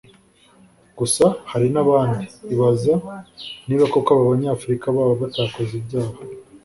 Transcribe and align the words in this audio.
Gusa 0.99 1.25
hari 1.51 1.67
n’abandi 1.73 2.23
ibaza 2.53 2.93
niba 3.67 3.85
koko 3.91 4.09
aba 4.13 4.29
Banyafurika 4.31 4.85
baba 4.95 5.15
batakoze 5.21 5.73
ibyaha 5.81 6.17